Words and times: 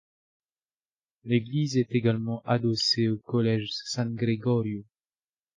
L'église 1.25 1.77
est 1.77 1.91
également 1.93 2.41
adossée 2.45 3.07
au 3.07 3.17
collège 3.19 3.69
San 3.85 4.15
Gregorio. 4.15 4.83